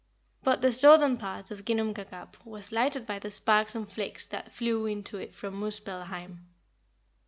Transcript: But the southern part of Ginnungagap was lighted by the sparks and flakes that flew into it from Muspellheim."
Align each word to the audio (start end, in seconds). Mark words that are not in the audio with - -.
But 0.41 0.61
the 0.61 0.71
southern 0.71 1.17
part 1.17 1.51
of 1.51 1.63
Ginnungagap 1.63 2.43
was 2.43 2.71
lighted 2.71 3.05
by 3.05 3.19
the 3.19 3.29
sparks 3.29 3.75
and 3.75 3.87
flakes 3.87 4.25
that 4.25 4.51
flew 4.51 4.87
into 4.87 5.17
it 5.17 5.35
from 5.35 5.53
Muspellheim." 5.59 6.39